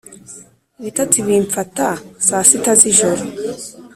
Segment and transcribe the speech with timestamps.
[0.79, 1.87] Ibitotsi bimpfata
[2.27, 3.23] saa sita zijoro